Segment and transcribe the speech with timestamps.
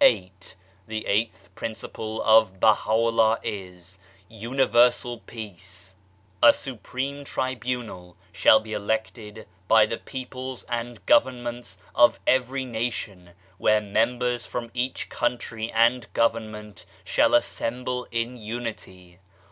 [0.00, 0.32] VIII.
[0.88, 5.94] The eighth principle of Baha'u'llah is: Universal Peace.
[6.42, 13.80] A Supreme Tribunal shall be elected by the peoples and Governments of every nation, where
[13.80, 19.20] members from each country and government shall assemble in unity.